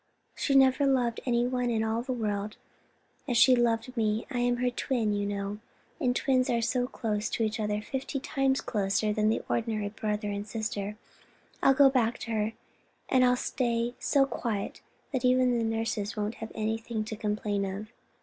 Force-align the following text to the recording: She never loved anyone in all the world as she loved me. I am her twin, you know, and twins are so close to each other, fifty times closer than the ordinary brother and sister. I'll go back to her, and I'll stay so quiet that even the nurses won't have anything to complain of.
She 0.33 0.55
never 0.55 0.87
loved 0.87 1.19
anyone 1.27 1.69
in 1.69 1.83
all 1.83 2.01
the 2.01 2.11
world 2.11 2.57
as 3.27 3.37
she 3.37 3.55
loved 3.55 3.95
me. 3.95 4.25
I 4.31 4.39
am 4.39 4.57
her 4.57 4.71
twin, 4.71 5.13
you 5.13 5.27
know, 5.27 5.59
and 5.99 6.15
twins 6.15 6.49
are 6.49 6.59
so 6.59 6.87
close 6.87 7.29
to 7.29 7.43
each 7.43 7.59
other, 7.59 7.83
fifty 7.83 8.19
times 8.19 8.61
closer 8.61 9.13
than 9.13 9.29
the 9.29 9.43
ordinary 9.47 9.89
brother 9.89 10.31
and 10.31 10.47
sister. 10.47 10.97
I'll 11.61 11.75
go 11.75 11.87
back 11.91 12.17
to 12.21 12.31
her, 12.31 12.53
and 13.09 13.23
I'll 13.23 13.35
stay 13.35 13.93
so 13.99 14.25
quiet 14.25 14.81
that 15.13 15.23
even 15.23 15.55
the 15.55 15.63
nurses 15.63 16.17
won't 16.17 16.37
have 16.41 16.51
anything 16.55 17.03
to 17.03 17.15
complain 17.15 17.63
of. 17.63 17.89